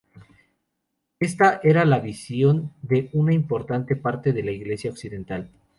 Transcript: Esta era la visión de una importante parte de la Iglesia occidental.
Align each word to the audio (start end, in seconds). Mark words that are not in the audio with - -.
Esta 1.19 1.59
era 1.63 1.85
la 1.85 1.99
visión 1.99 2.73
de 2.81 3.11
una 3.13 3.35
importante 3.35 3.95
parte 3.95 4.33
de 4.33 4.41
la 4.41 4.49
Iglesia 4.49 4.89
occidental. 4.89 5.51